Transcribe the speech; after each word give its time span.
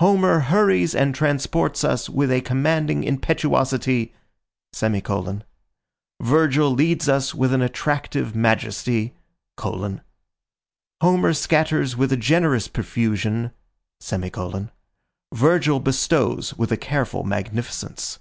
Homer 0.00 0.40
hurries 0.40 0.94
and 0.94 1.14
transports 1.14 1.84
us 1.84 2.08
with 2.08 2.32
a 2.32 2.40
commanding 2.40 3.04
impetuosity; 3.04 4.14
Virgil 6.18 6.70
leads 6.70 7.08
us 7.10 7.34
with 7.34 7.52
an 7.52 7.60
attractive 7.60 8.34
majesty: 8.34 9.12
Homer 9.60 11.34
scatters 11.34 11.94
with 11.94 12.10
a 12.10 12.16
generous 12.16 12.68
profusion; 12.68 13.50
Virgil 15.34 15.80
bestows 15.80 16.54
with 16.54 16.72
a 16.72 16.78
careful 16.78 17.22
magnificence. 17.24 18.18